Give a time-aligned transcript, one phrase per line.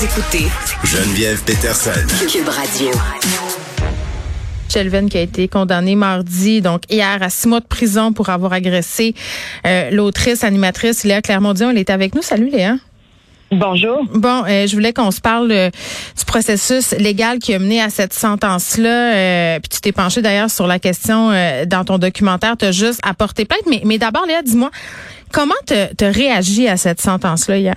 [0.00, 0.46] Vous écoutez
[0.82, 1.90] Geneviève Peterson.
[2.26, 2.90] Cube Radio.
[4.70, 8.54] Shelven qui a été condamné mardi, donc hier, à six mois de prison pour avoir
[8.54, 9.14] agressé
[9.66, 11.68] euh, l'autrice, animatrice Léa Clermont-Dion.
[11.72, 12.22] Elle est avec nous.
[12.22, 12.76] Salut Léa.
[13.52, 14.06] Bonjour.
[14.14, 15.68] Bon, euh, je voulais qu'on se parle euh,
[16.18, 19.14] du processus légal qui a mené à cette sentence-là.
[19.14, 21.30] Euh, puis tu t'es penché d'ailleurs sur la question
[21.66, 22.56] dans ton documentaire.
[22.56, 23.64] Tu as juste apporté plainte.
[23.68, 24.70] Mais, mais d'abord, Léa, dis-moi,
[25.30, 27.74] comment tu as réagi à cette sentence-là hier?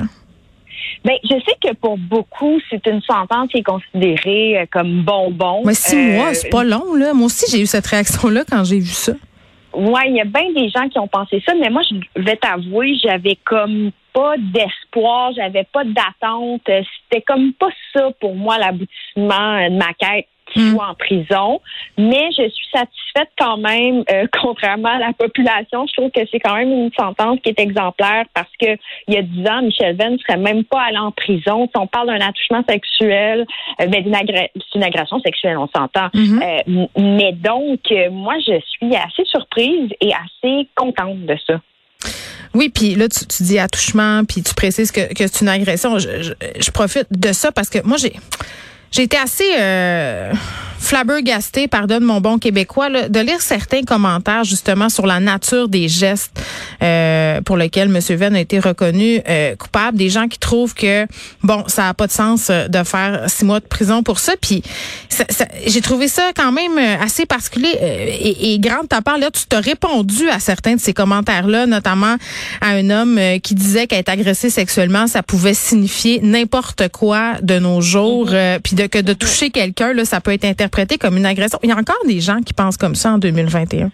[1.03, 5.61] Ben, je sais que pour beaucoup, c'est une sentence qui est considérée comme bonbon.
[5.65, 7.13] Mais six mois, c'est pas long, là.
[7.13, 9.13] Moi aussi, j'ai eu cette réaction-là quand j'ai vu ça.
[9.73, 12.37] Ouais, il y a bien des gens qui ont pensé ça, mais moi, je vais
[12.37, 16.61] t'avouer, j'avais comme pas d'espoir, j'avais pas d'attente.
[16.65, 21.61] C'était comme pas ça pour moi l'aboutissement de ma quête qui soit en prison.
[21.97, 25.85] Mais je suis satisfaite quand même, euh, contrairement à la population.
[25.88, 28.77] Je trouve que c'est quand même une sentence qui est exemplaire parce que
[29.08, 31.67] il y a dix ans, Michel Venn ne serait même pas allé en prison.
[31.67, 33.45] Si on parle d'un attouchement sexuel,
[33.81, 36.09] euh, ben, c'est une agression sexuelle, on s'entend.
[36.16, 41.59] euh, mais donc, euh, moi, je suis assez surprise et assez contente de ça.
[42.53, 45.97] Oui, puis là, tu, tu, dis attouchement, puis tu précises que, que c'est une agression.
[45.97, 48.13] Je, je, je, profite de ça parce que moi, j'ai
[48.93, 50.31] j'ai été assez euh,
[51.67, 56.39] pardonne mon bon québécois, de lire certains commentaires justement sur la nature des gestes
[56.83, 57.99] euh, pour lesquels M.
[58.17, 59.97] Venn a été reconnu euh, coupable.
[59.97, 61.05] Des gens qui trouvent que,
[61.41, 64.33] bon, ça n'a pas de sens euh, de faire six mois de prison pour ça.
[64.41, 64.63] Puis
[65.66, 69.17] j'ai trouvé ça quand même euh, assez particulier et, et grande ta part.
[69.17, 72.17] Là, tu t'as répondu à certains de ces commentaires-là, notamment
[72.61, 77.81] à un homme qui disait qu'être agressé sexuellement, ça pouvait signifier n'importe quoi de nos
[77.81, 78.31] jours.
[78.31, 78.59] Mm-hmm.
[78.59, 81.59] puis de que de toucher quelqu'un, là, ça peut être interprété comme une agression.
[81.63, 83.91] Il y a encore des gens qui pensent comme ça en 2021.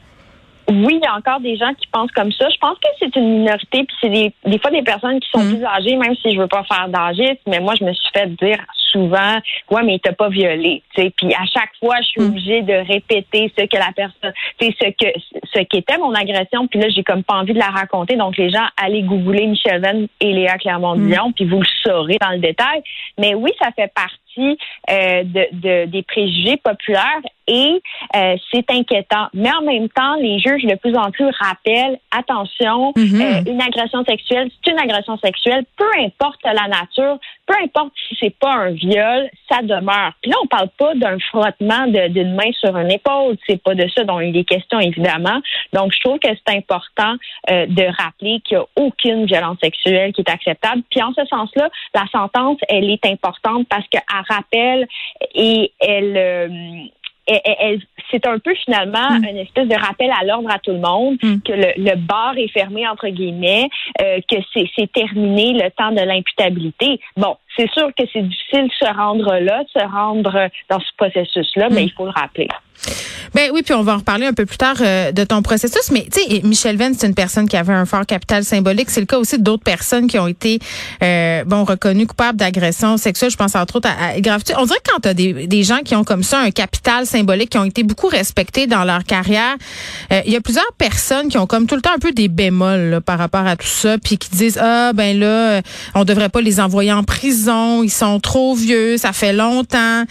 [0.70, 2.48] Oui, il y a encore des gens qui pensent comme ça.
[2.50, 5.44] Je pense que c'est une minorité, puis c'est des, des fois des personnes qui sont
[5.44, 5.56] mmh.
[5.56, 8.28] plus âgées, même si je veux pas faire d'âgisme, mais moi, je me suis fait
[8.36, 8.60] dire
[8.92, 9.38] souvent,
[9.72, 11.14] ouais, mais il t'a pas violé, tu sais.
[11.16, 14.90] Puis à chaque fois, je suis obligée de répéter ce que la personne, c'est ce
[14.90, 15.20] que
[15.54, 16.68] ce qu'était mon agression.
[16.68, 18.16] Puis là, j'ai comme pas envie de la raconter.
[18.16, 21.34] Donc les gens, allez googler Michel Venn et Léa Clermont-Dion, mmh.
[21.34, 22.82] puis vous le saurez dans le détail.
[23.18, 24.58] Mais oui, ça fait partie
[24.90, 27.82] euh, de, de, des préjugés populaires et
[28.16, 29.28] euh, c'est inquiétant.
[29.34, 33.48] Mais en même temps, les juges de plus en plus rappellent attention, mm-hmm.
[33.48, 37.18] euh, une agression sexuelle, c'est une agression sexuelle, peu importe la nature,
[37.48, 40.14] peu importe si c'est pas un viol, ça demeure.
[40.22, 43.88] Puis là, on parle pas d'un frottement d'une main sur une épaule, c'est pas de
[43.96, 45.42] ça dont il est question évidemment.
[45.74, 47.16] Donc, je trouve que c'est important
[47.50, 50.84] euh, de rappeler qu'il n'y a aucune violence sexuelle qui est acceptable.
[50.92, 54.88] Puis en ce sens-là, la sentence, elle est importante parce qu'elle rappelle
[55.34, 56.48] et elle euh,
[58.12, 59.26] c'est un peu finalement mm.
[59.30, 61.42] une espèce de rappel à l'ordre à tout le monde mm.
[61.42, 63.70] que le, le, bar est fermé entre guillemets,
[64.02, 67.00] euh, que c'est terminé le temps de l'imputabilité.
[67.18, 70.92] Bon, c'est sûr que c'est difficile de se rendre là, de se rendre dans ce
[70.98, 72.48] processus-là, mais il faut le rappeler.
[73.34, 75.92] Ben oui, puis on va en reparler un peu plus tard euh, de ton processus.
[75.92, 78.90] Mais tu sais, Michel Venn, c'est une personne qui avait un fort capital symbolique.
[78.90, 80.60] C'est le cas aussi d'autres personnes qui ont été
[81.04, 83.30] euh, bon reconnues coupables d'agression sexuelle.
[83.30, 85.80] Je pense entre autres à, à On dirait que quand tu as des, des, gens
[85.86, 89.56] qui ont comme ça un capital symbolique, qui ont été beaucoup respectés dans leur carrière,
[90.12, 92.30] euh, il y a plusieurs personnes qui ont comme tout le temps un peu des
[92.30, 95.62] bémols là, par rapport à tout ça, puis qui disent ah ben là,
[95.94, 97.49] on devrait pas les envoyer en prison,
[97.84, 100.04] ils sont trop vieux, ça fait longtemps.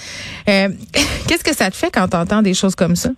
[0.48, 0.68] Euh,
[1.26, 3.10] qu'est-ce que ça te fait quand tu entends des choses comme ça?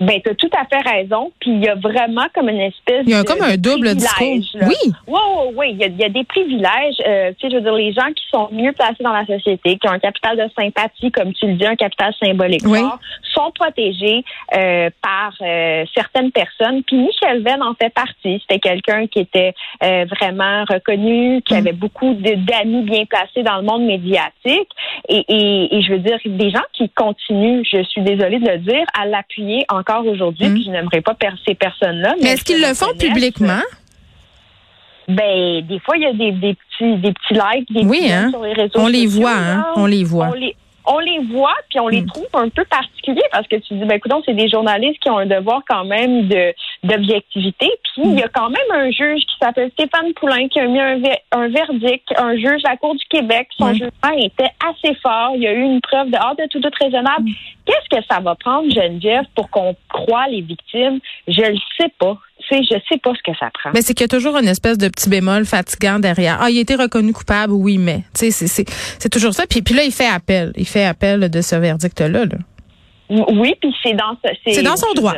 [0.00, 1.30] Ben, tu as tout à fait raison.
[1.40, 3.94] Puis il y a vraiment comme une espèce Il y a de comme un double
[3.94, 4.38] discours.
[4.54, 4.66] là.
[4.68, 4.92] Oui.
[5.06, 5.66] Oui, oui, oui.
[5.72, 6.96] Il y a, il y a des privilèges.
[7.06, 9.76] Euh, tu sais, je veux dire, les gens qui sont mieux placés dans la société,
[9.78, 12.80] qui ont un capital de sympathie, comme tu le dis, un capital symbolique Oui.
[12.80, 12.98] fort,
[13.34, 14.24] sont protégés
[14.56, 16.82] euh, par euh, certaines personnes.
[16.84, 18.40] Puis Michel Venn en fait partie.
[18.40, 21.56] C'était quelqu'un qui était euh, vraiment reconnu, qui Mm.
[21.58, 24.68] avait beaucoup d'amis bien placés dans le monde médiatique.
[25.08, 28.58] Et, et, et je veux dire, des gens qui continuent, je suis désolée de le
[28.58, 30.48] dire, à l'appuyer encore aujourd'hui.
[30.48, 30.54] Mm.
[30.54, 32.14] Puis je n'aimerais pas perdre ces personnes-là.
[32.22, 33.60] Mais est-ce qu'ils le font publiquement?
[35.08, 38.12] Ben, des fois, il y a des, des petits, des petits likes, des Oui, petits
[38.12, 38.30] hein.
[38.30, 39.52] sur les réseaux On les sociaux, voit, là.
[39.54, 39.66] hein.
[39.76, 40.28] On les voit.
[40.28, 40.56] On les,
[40.86, 42.06] on les voit, puis on les Mm.
[42.06, 45.18] trouve un peu particuliers parce que tu dis, ben, écoute, c'est des journalistes qui ont
[45.18, 47.66] un devoir quand même de d'objectivité.
[47.92, 48.30] Puis il y a Mm.
[48.34, 52.08] quand même un juge qui s'appelle Stéphane Poulain qui a mis un, ver- un verdict,
[52.16, 53.48] un juge de la Cour du Québec.
[53.58, 55.32] Son jugement était assez fort.
[55.36, 57.24] Il y a eu une preuve de hors de tout doute raisonnable.
[57.28, 57.32] Mm.
[57.66, 61.00] Qu'est-ce que ça va prendre, Geneviève, pour qu'on croie les victimes?
[61.28, 62.16] Je le sais pas.
[62.48, 63.70] Tu sais, je sais pas ce que ça prend.
[63.74, 66.38] Mais c'est qu'il y a toujours une espèce de petit bémol fatigant derrière.
[66.40, 67.98] Ah, il a été reconnu coupable, oui, mais.
[68.18, 68.64] Tu sais, c'est- c'est
[68.98, 69.44] c'est toujours ça.
[69.46, 70.52] Puis, puis là, il fait appel.
[70.56, 72.24] Il fait appel de ce verdict-là.
[72.24, 72.36] Là.
[73.10, 75.14] Oui, puis c'est dans ce- C'est dans son droit.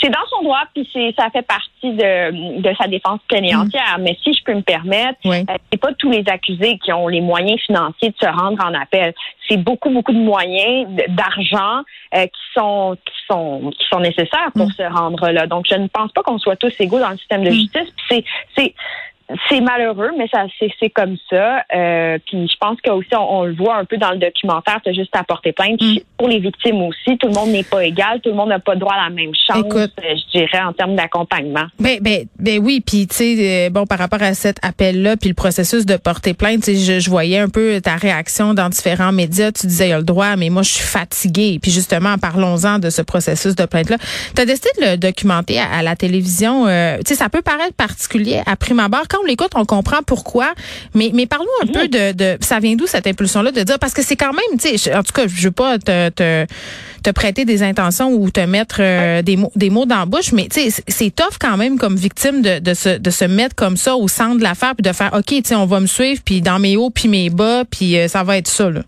[0.00, 3.54] C'est dans son droit, puis c'est ça fait partie de, de sa défense pleine et
[3.54, 3.96] entière.
[4.00, 5.30] Mais si je peux me permettre, Mm.
[5.30, 5.44] Oui.
[5.50, 8.74] euh, c'est pas tous les accusés qui ont les moyens financiers de se rendre en
[8.74, 9.14] appel.
[9.48, 11.82] C'est beaucoup, beaucoup de moyens, d'argent
[12.14, 14.72] euh, qui sont qui sont qui sont nécessaires pour Mm.
[14.72, 15.46] se rendre là.
[15.46, 17.54] Donc je ne pense pas qu'on soit tous égaux dans le système de Mm.
[17.54, 17.92] justice.
[18.08, 18.24] C'est
[18.56, 18.74] c'est
[19.48, 21.62] c'est malheureux, mais ça c'est c'est comme ça.
[21.74, 24.78] Euh, puis je pense que aussi on, on le voit un peu dans le documentaire,
[24.84, 25.80] c'est juste à porter plainte.
[25.80, 25.98] Mm.
[26.16, 28.74] Pour les victimes aussi, tout le monde n'est pas égal, tout le monde n'a pas
[28.74, 29.58] droit à la même chance.
[29.58, 29.92] Écoute.
[30.02, 31.66] euh, je dirais en termes d'accompagnement.
[31.78, 35.28] Ben, ben, ben oui, puis tu sais, euh, bon, par rapport à cet appel-là, puis
[35.28, 38.68] le processus de porter plainte, tu sais, je, je voyais un peu ta réaction dans
[38.68, 39.52] différents médias.
[39.52, 41.58] Tu disais, il a le droit, mais moi, je suis fatiguée.
[41.62, 43.96] Puis justement, parlons-en de ce processus de plainte-là.
[44.34, 46.66] Tu as décidé de le documenter à, à la télévision.
[46.66, 49.06] euh, tu sais, ça peut paraître particulier à prime abord.
[49.18, 50.52] Quand on l'écoute, on comprend pourquoi.
[50.94, 53.92] Mais, mais parlons un peu de, de, ça vient d'où cette impulsion-là de dire, parce
[53.94, 56.46] que c'est quand même, tu sais, en tout cas, je veux pas te, te,
[57.02, 60.32] te prêter des intentions ou te mettre euh, des mots, des mots dans la bouche,
[60.32, 63.24] mais tu sais, c'est- c'est tough quand même comme victime de, de, se, de se
[63.24, 65.80] mettre comme ça au centre de l'affaire puis de faire, OK, tu sais, on va
[65.80, 68.70] me suivre puis dans mes hauts puis mes bas puis euh, ça va être ça,
[68.70, 68.82] là.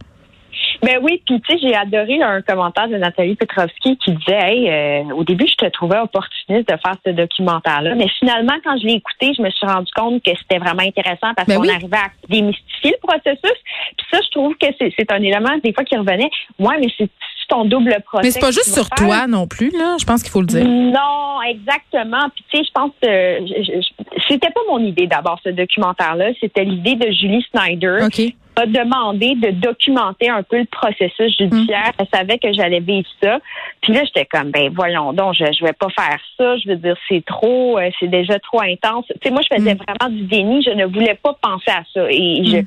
[0.83, 4.71] Ben oui, puis tu sais, j'ai adoré un commentaire de Nathalie Petrovski qui disait Hey,
[4.71, 7.95] euh, au début, je te trouvais opportuniste de faire ce documentaire-là.
[7.95, 11.35] Mais finalement, quand je l'ai écouté, je me suis rendu compte que c'était vraiment intéressant
[11.37, 11.71] parce Ben qu'on oui.
[11.71, 13.59] arrivait à démystifier le processus.
[13.97, 16.31] Puis ça, je trouve que c'est un élément, des fois, qui revenait.
[16.59, 17.09] Ouais, mais c'est
[17.49, 18.23] ton double procès.
[18.27, 19.07] Mais c'est pas juste sur faire.
[19.09, 19.97] toi non plus, là.
[20.01, 20.65] Je pense qu'il faut le dire.
[20.65, 22.29] Non, exactement.
[22.35, 25.51] Puis tu sais, je pense que je- je- je- c'était pas mon idée d'abord ce
[25.51, 26.31] documentaire-là.
[26.41, 28.21] C'était l'idée de Julie Snyder OK.
[28.59, 31.93] m'a demandé de documenter un peu le processus judiciaire.
[31.99, 33.39] Elle savait que j'allais vivre ça.
[33.83, 36.57] Puis là, j'étais comme, ben voyons donc, je, je vais pas faire ça.
[36.59, 39.07] Je veux dire, c'est trop, euh, c'est déjà trop intense.
[39.09, 39.79] Tu sais, moi, je faisais Mm.
[39.79, 40.63] vraiment du déni.
[40.63, 42.67] Je ne voulais pas penser à ça et je Mm.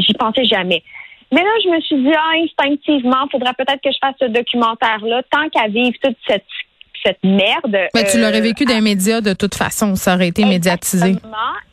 [0.00, 0.82] j'y pensais jamais.
[1.30, 5.22] Mais là, je me suis dit, ah, instinctivement, faudrait peut-être que je fasse ce documentaire-là,
[5.30, 6.44] tant qu'à vivre toute cette
[7.04, 7.70] cette merde.
[7.94, 9.94] Ben, tu euh, l'aurais vécu dans les médias de toute façon.
[9.96, 11.16] Ça aurait été médiatisé.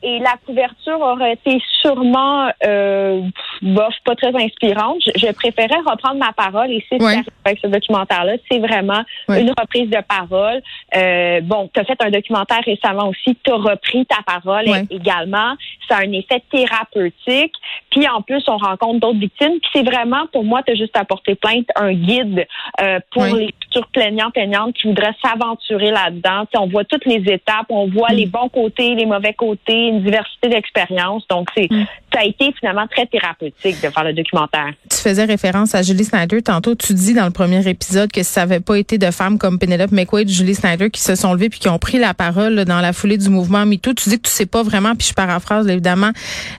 [0.01, 3.21] Et la couverture aurait été sûrement euh,
[3.61, 4.97] bof, pas très inspirante.
[5.05, 7.21] Je, je préférais reprendre ma parole et c'est ce Ouais.
[7.45, 8.33] avec ce documentaire-là.
[8.49, 9.41] C'est vraiment Ouais.
[9.41, 10.61] une reprise de parole.
[10.95, 14.83] Euh, bon, tu as fait un documentaire récemment aussi, tu as repris ta parole Ouais.
[14.89, 15.55] également.
[15.87, 17.53] Ça a un effet thérapeutique.
[17.91, 19.59] Puis en plus, on rencontre d'autres victimes.
[19.61, 22.45] Puis c'est vraiment, pour moi, tu as juste apporté plainte, un guide
[22.81, 26.45] euh, pour les futurs plaignants, plaignantes qui voudraient s'aventurer là-dedans.
[26.55, 28.15] On voit toutes les étapes, on voit Mm.
[28.15, 31.27] les bons côtés, les mauvais côtés, une diversité d'expériences.
[31.27, 31.85] Donc, c'est Mm.
[32.13, 34.73] Ça a été finalement très thérapeutique de faire le documentaire.
[34.89, 36.41] Tu faisais référence à Julie Snyder.
[36.41, 39.37] Tantôt, tu dis dans le premier épisode que si ça n'avait pas été de femmes
[39.37, 42.53] comme Penelope McQuaid, Julie Snyder qui se sont levées puis qui ont pris la parole
[42.55, 45.07] là, dans la foulée du mouvement MeToo, tu dis que tu sais pas vraiment, puis
[45.09, 46.11] je paraphrase là, évidemment,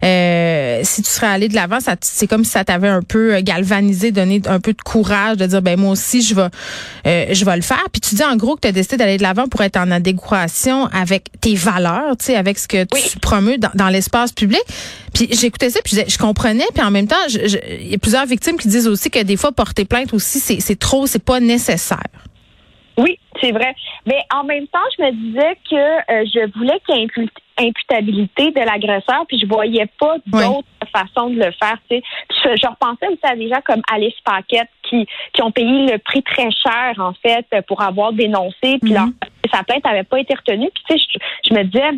[0.04, 3.34] euh, si tu serais allé de l'avant, ça, c'est comme si ça t'avait un peu
[3.34, 6.48] euh, galvanisé, donné un peu de courage de dire, ben moi aussi, je vais,
[7.06, 7.84] euh, je vais le faire.
[7.92, 9.90] Puis tu dis en gros que tu as décidé d'aller de l'avant pour être en
[9.90, 13.02] adéquation avec tes valeurs, tu sais, avec ce que Oui.
[13.10, 14.60] tu promeus dans, dans l'espace public.
[15.14, 18.26] Puis j'écoutais ça, puis je, je comprenais, puis en même temps, il y a plusieurs
[18.26, 21.98] victimes qui disent aussi que des fois porter plainte aussi, c'est trop, c'est pas nécessaire.
[22.98, 23.74] Oui, c'est vrai.
[24.06, 27.28] Mais en même temps, je me disais que euh, je voulais qu'il y ait impu-
[27.58, 30.42] imputabilité de l'agresseur, puis je voyais pas Oui.
[30.44, 31.78] d'autre façon de le faire.
[31.88, 32.02] Tu sais.
[32.28, 35.86] Puis Je, je repensais aussi à des gens comme Alice Paquette qui, qui ont payé
[35.92, 38.94] le prix très cher, en fait, pour avoir dénoncé, puis Mhm.
[38.94, 39.06] leur,
[39.52, 40.68] sa plainte n'avait pas été retenue.
[40.74, 41.90] Puis tu sais, je, je me disais,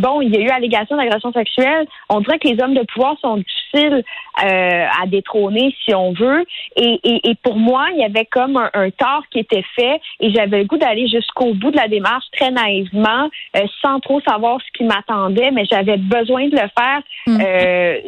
[0.00, 1.86] bon, il y a eu allégation d'agression sexuelle.
[2.08, 4.02] On dirait que les hommes de pouvoir sont difficiles
[4.44, 6.44] euh, à détrôner, si on veut.
[6.76, 10.00] Et, et, et, pour moi, il y avait comme un, un tort qui était fait
[10.20, 14.20] et j'avais le goût d'aller jusqu'au bout de la démarche très naïvement, euh, sans trop
[14.22, 17.02] savoir ce qui m'attendait, mais j'avais besoin de le faire.
[17.26, 17.40] Mm.
[17.44, 17.98] Euh,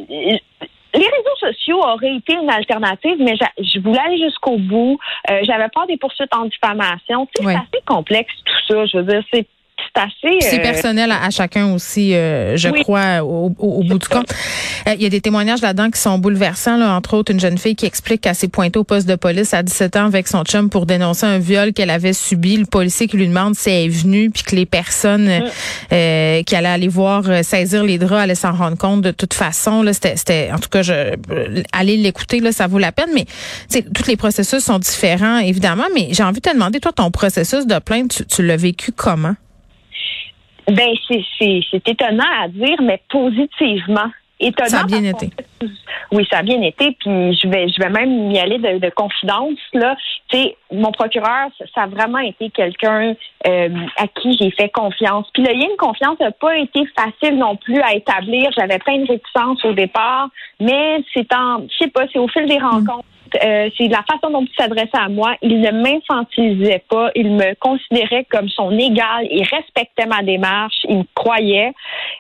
[0.95, 4.99] les réseaux sociaux auraient été une alternative, mais je voulais aller jusqu'au bout.
[5.31, 7.27] Euh, J'avais peur des poursuites en diffamation.
[7.35, 7.55] Tu sais, Ouais.
[7.55, 8.87] C'est assez complexe tout ça.
[8.87, 9.47] Je veux dire, c'est
[9.95, 10.41] c'est assez.
[10.41, 12.83] C'est euh, personnel à, à chacun aussi, euh, je Oui.
[12.83, 14.33] crois, au, au- au bout du compte.
[14.89, 17.59] Euh, Il y a des témoignages là-dedans qui sont bouleversants, là, entre autres une jeune
[17.59, 20.45] fille qui explique qu'elle s'est pointée au poste de police à 17 ans avec son
[20.45, 22.57] chum pour dénoncer un viol qu'elle avait subi.
[22.57, 25.41] Le policier qui lui demande si elle est venue, puis que les personnes euh,
[25.93, 29.83] euh, qui allaient aller voir saisir les draps allaient s'en rendre compte de toute façon.
[29.83, 31.15] Là, c'était, c'était, en tout cas, je,
[31.73, 33.11] aller l'écouter, là, ça vaut la peine.
[33.15, 33.27] Mais
[33.95, 35.85] tous les processus sont différents, évidemment.
[35.95, 38.93] Mais j'ai envie de te demander, toi, ton processus de plainte, tu, tu l'as vécu
[38.93, 39.35] comment?
[40.69, 44.11] Ben, c'est, c'est, c'est étonnant à dire, mais positivement.
[44.39, 45.31] Étonnant Ça a bien été.
[46.11, 46.97] Oui, ça a bien été.
[46.99, 49.59] Puis je vais, je vais même y aller de, de confidence.
[49.73, 49.97] Là,
[50.29, 53.15] tu sais, mon procureur, ça, a vraiment été quelqu'un
[53.47, 55.29] euh, à qui j'ai fait confiance.
[55.33, 58.51] Puis le lien de confiance n'a pas été facile non plus à établir.
[58.57, 60.29] J'avais plein de réticences au départ,
[60.59, 63.05] mais c'est en, je sais pas, c'est au fil des rencontres.
[63.43, 65.37] Euh, c'est la façon dont il s'adressait à moi.
[65.43, 67.11] Il ne m'infantilisait pas.
[67.15, 69.27] Il me considérait comme son égal.
[69.31, 70.77] Il respectait ma démarche.
[70.89, 71.73] Il me croyait.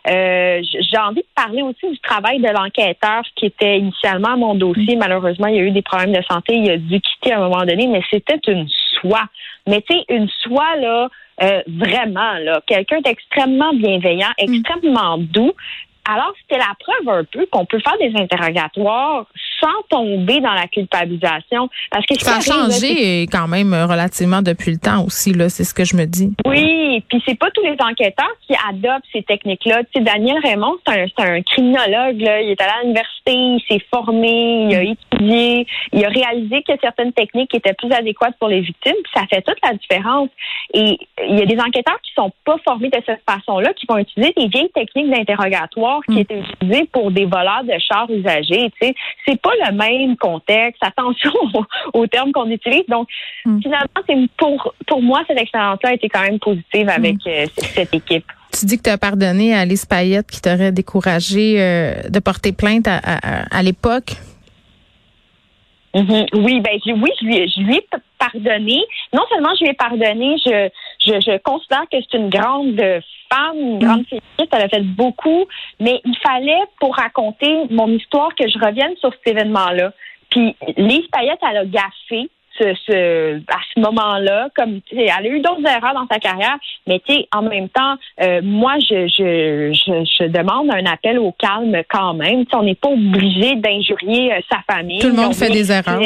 [0.09, 4.97] Euh, J'ai envie de parler aussi du travail de l'enquêteur qui était initialement mon dossier.
[4.97, 6.54] Malheureusement, il y a eu des problèmes de santé.
[6.57, 8.69] Il a dû quitter à un moment donné, mais c'était une
[9.00, 9.25] soie.
[9.66, 11.09] Mais tu sais, une soie, là,
[11.42, 15.52] euh, vraiment, là, quelqu'un d'extrêmement bienveillant, extrêmement doux.
[16.09, 19.26] Alors, c'était la preuve un peu qu'on peut faire des interrogatoires
[19.62, 21.69] sans tomber dans la culpabilisation.
[21.90, 25.64] Parce que Ça a changé quand même euh, relativement depuis le temps aussi, là, c'est
[25.64, 26.33] ce que je me dis.
[26.47, 29.83] Oui, puis c'est pas tous les enquêteurs qui adoptent ces techniques-là.
[29.85, 32.21] Tu sais, Daniel Raymond, c'est un, c'est un criminologue.
[32.21, 32.40] Là.
[32.40, 36.73] Il est allé à l'université, il s'est formé, il a étudié, il a réalisé que
[36.81, 38.97] certaines techniques étaient plus adéquates pour les victimes.
[39.04, 40.28] Puis ça fait toute la différence.
[40.75, 43.99] Et il y a des enquêteurs qui sont pas formés de cette façon-là, qui vont
[43.99, 48.71] utiliser des vieilles techniques d'interrogatoire qui étaient utilisées pour des voleurs de chars usagés.
[48.81, 48.95] Tu sais,
[49.26, 50.82] c'est pas le même contexte.
[50.82, 51.32] Attention
[51.94, 52.85] aux, termes qu'on utilise.
[52.88, 53.09] Donc,
[53.62, 57.94] finalement, c'est pour pour moi cette expérience-là a été quand même positive avec euh, cette
[57.94, 58.25] équipe.
[58.59, 62.52] Tu dis que tu as pardonné à Alice Payette qui t'aurait découragé euh, de porter
[62.52, 64.12] plainte à, à- à l'époque.
[65.95, 66.27] Mhm.
[66.35, 67.87] Oui, ben je- oui, je lui, je lui ai
[68.19, 68.83] pardonné.
[69.13, 70.69] Non seulement je lui ai pardonné, je,
[71.01, 72.81] je, je considère que c'est une grande
[73.31, 75.45] femme, une grande féministe, elle a fait beaucoup,
[75.81, 79.93] mais il fallait pour raconter mon histoire que je revienne sur cet événement-là.
[80.31, 82.31] Puis Lise Payette, elle a gaffé.
[82.59, 86.18] Ce, ce, à ce moment-là, comme tu sais, elle a eu d'autres erreurs dans sa
[86.18, 86.56] carrière,
[86.87, 91.18] mais tu sais, en même temps, euh, moi, je, je, je, je demande un appel
[91.18, 92.44] au calme quand même.
[92.52, 94.99] On n'est pas obligé d'injurier euh, sa famille.
[94.99, 96.00] Tout le monde fait des erreurs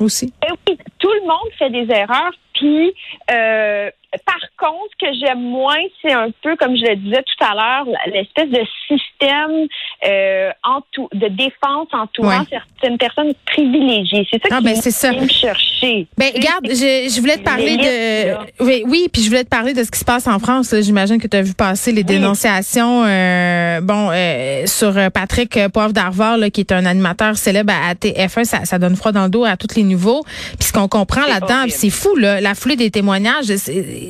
[0.00, 0.32] aussi.
[0.46, 2.32] Eh oui, tout le monde fait des erreurs.
[2.54, 2.92] Puis,
[3.30, 3.90] euh,
[4.24, 7.54] par contre, ce que j'aime moins, c'est un peu, comme je le disais tout à
[7.54, 9.66] l'heure, l'espèce de système
[10.06, 12.46] euh, entou- de défense entourant Ouais.
[12.50, 14.26] certaines personnes privilégiées.
[14.30, 16.06] C'est ça Ah, qui ben, vient me chercher.
[16.16, 17.82] Ben, regarde, je, je voulais te parler là.
[17.84, 18.64] de.
[18.64, 20.74] Oui, oui, puis je voulais te parler de ce qui se passe en France.
[20.80, 26.36] J'imagine que tu as vu passer les dénonciations, euh, bon, euh, sur Patrick Poivre d'Arvor,
[26.52, 28.44] qui est un animateur célèbre à, à TF1.
[28.44, 30.22] Ça, ça donne froid dans le dos à tous les niveaux.
[30.58, 33.46] Puis ce qu'on comprend là-dedans, c'est fou, là, la foulée des témoignages,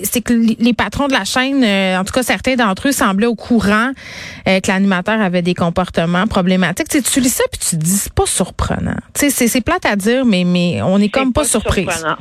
[0.04, 3.26] c'est que les patrons de la chaîne, euh, en tout cas certains d'entre eux, semblaient
[3.26, 3.90] au courant
[4.48, 6.88] euh, que l'animateur avait des comportements problématiques.
[6.88, 8.96] Tu, sais, tu lis ça puis tu te dis c'est pas surprenant.
[9.14, 11.88] Tu sais, c'est c'est plate à dire, mais mais on est comme pas, surprise.
[11.90, 12.16] surprenant.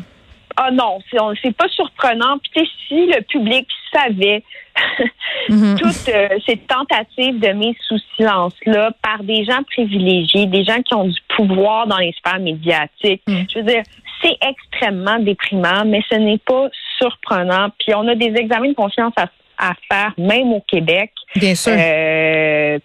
[0.57, 2.37] Ah non, c'est on- c'est pas surprenant.
[2.53, 4.43] Puis si le public savait
[5.49, 5.77] Mhm.
[5.79, 10.93] toutes euh, ces tentatives de mise sous silence-là par des gens privilégiés, des gens qui
[10.93, 13.35] ont du pouvoir dans les sphères médiatiques, Mm.
[13.53, 13.83] je veux dire,
[14.21, 16.67] c'est extrêmement déprimant, mais ce n'est pas
[16.97, 17.69] surprenant.
[17.79, 21.11] Puis on a des examens de confiance à, à faire, même au Québec.
[21.35, 21.73] Bien sûr.
[21.77, 22.79] Euh,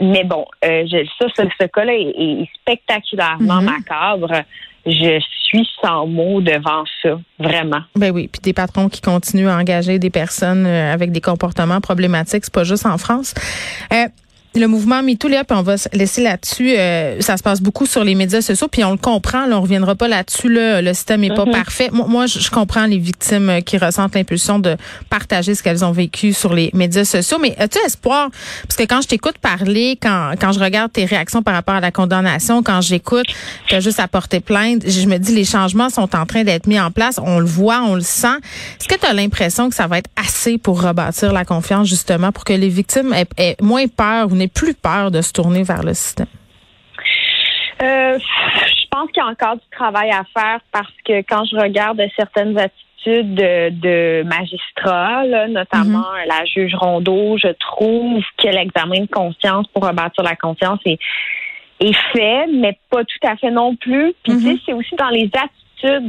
[0.00, 3.64] mais bon, euh, je- ça, ce, ce cas-là est, est spectaculairement Mhm.
[3.64, 4.42] macabre.
[4.84, 5.18] Je
[5.48, 7.80] suis sans mots devant ça, vraiment.
[7.96, 11.80] Ben oui, puis des patrons qui continuent à engager des personnes euh, avec des comportements
[11.80, 13.34] problématiques, c'est pas juste en France.
[13.92, 14.06] Euh,
[14.60, 16.74] le mouvement MeToo, Léa, puis on va se laisser là-dessus.
[16.76, 19.46] Euh, ça se passe beaucoup sur les médias sociaux, puis on le comprend.
[19.46, 20.48] Là, on reviendra pas là-dessus.
[20.48, 21.52] Là, le système est pas Mhm.
[21.52, 21.90] parfait.
[21.92, 24.76] Moi, moi, je je comprends les victimes euh, qui ressentent l'impulsion de
[25.10, 27.38] partager ce qu'elles ont vécu sur les médias sociaux.
[27.40, 28.30] Mais as-tu espoir
[28.68, 31.80] Parce que quand je t'écoute parler, quand quand je regarde tes réactions par rapport à
[31.80, 33.26] la condamnation, quand j'écoute,
[33.68, 36.78] t'as juste à porter plainte, je me dis les changements sont en train d'être mis
[36.80, 37.18] en place.
[37.22, 38.36] On le voit, on le sent.
[38.80, 42.32] Est-ce que tu as l'impression que ça va être assez pour rebâtir la confiance justement
[42.32, 45.82] pour que les victimes aient, aient moins peur ou plus peur de se tourner vers
[45.82, 46.26] le système?
[47.82, 51.56] Euh, je pense qu'il y a encore du travail à faire parce que quand je
[51.56, 59.02] regarde certaines attitudes de, de magistrats, là, notamment la juge Rondeau, je trouve que l'examen
[59.02, 60.98] de conscience pour rebâtir la confiance est,
[61.80, 64.14] est fait, mais pas tout à fait non plus.
[64.22, 65.65] Puis tu sais, c'est aussi dans les attitudes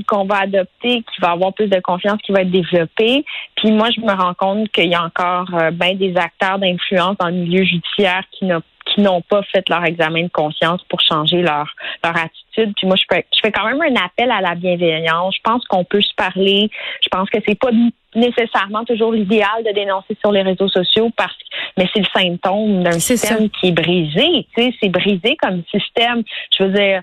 [0.07, 3.25] qu'on va adopter qui va avoir plus de confiance qui va être développée.
[3.55, 7.17] Puis moi, je me rends compte qu'il y a encore euh, ben des acteurs d'influence
[7.17, 11.01] dans le milieu judiciaire qui n'ont qui n'ont pas fait leur examen de conscience pour
[11.01, 11.67] changer leur
[12.03, 12.74] leur attitude.
[12.75, 15.36] Puis moi, je fais, je fais quand même un appel à la bienveillance.
[15.36, 16.69] Je pense qu'on peut se parler.
[17.01, 17.71] Je pense que c'est pas
[18.15, 21.43] nécessairement toujours l'idéal de dénoncer sur les réseaux sociaux parce que
[21.77, 24.47] mais c'est le symptôme d'un système qui est brisé.
[24.55, 26.24] Tu sais, c'est brisé comme système.
[26.57, 27.01] Je veux dire,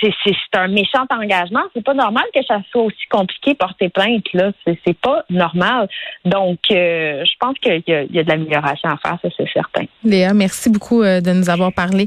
[0.00, 1.62] c'est un méchant engagement.
[1.74, 4.52] C'est pas normal que ça soit aussi compliqué porter plainte là.
[4.64, 5.88] C'est pas normal.
[6.24, 9.84] Donc, euh, je pense qu'il y, y a de l'amélioration à faire, ça c'est certain.
[10.04, 12.06] Léa, merci beaucoup euh, de nous avoir parlé.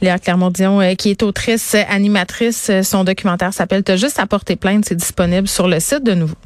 [0.00, 2.70] Léa Clermont-Dion, euh, qui est autrice, animatrice.
[2.70, 4.84] Euh, Son documentaire s'appelle T'as juste à porter plainte.
[4.84, 6.36] C'est disponible sur le site de nouveau.